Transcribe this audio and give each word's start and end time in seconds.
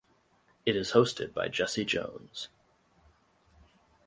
It 0.65 0.75
is 0.75 0.93
hosted 0.93 1.31
by 1.31 1.47
Jesse 1.47 1.85
Jones. 1.85 2.49